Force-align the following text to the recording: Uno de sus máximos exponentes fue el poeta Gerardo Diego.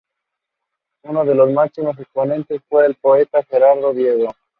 Uno 1.03 1.23
de 1.23 1.35
sus 1.35 1.51
máximos 1.51 1.95
exponentes 1.99 2.59
fue 2.67 2.87
el 2.87 2.95
poeta 2.95 3.43
Gerardo 3.43 3.93
Diego. 3.93 4.29